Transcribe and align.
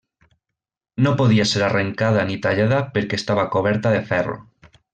No 1.07 1.11
podia 1.19 1.45
ser 1.51 1.61
arrencada 1.67 2.23
ni 2.31 2.37
tallada 2.47 2.81
perquè 2.97 3.21
estava 3.23 3.45
coberta 3.57 3.93
de 3.99 4.01
ferro. 4.11 4.41